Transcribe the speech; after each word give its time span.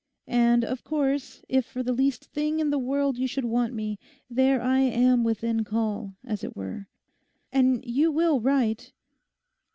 And, 0.25 0.65
of 0.65 0.83
course, 0.83 1.43
if 1.47 1.63
for 1.67 1.83
the 1.83 1.93
least 1.93 2.25
thing 2.25 2.59
in 2.59 2.71
the 2.71 2.79
world 2.79 3.19
you 3.19 3.27
should 3.27 3.45
want 3.45 3.71
me, 3.71 3.99
there 4.31 4.59
I 4.59 4.79
am 4.79 5.23
within 5.23 5.63
call, 5.63 6.15
as 6.25 6.43
it 6.43 6.57
were. 6.57 6.87
And 7.53 7.85
you 7.85 8.11
will 8.11 8.39
write? 8.41 8.93